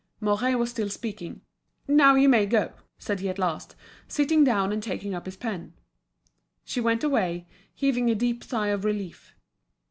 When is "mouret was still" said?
0.19-0.89